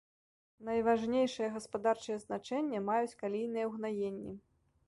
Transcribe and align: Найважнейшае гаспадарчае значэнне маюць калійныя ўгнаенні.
Найважнейшае 0.69 1.49
гаспадарчае 1.59 2.17
значэнне 2.25 2.83
маюць 2.89 3.17
калійныя 3.23 3.65
ўгнаенні. 3.73 4.39